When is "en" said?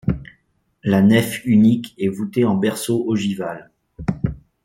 2.43-2.55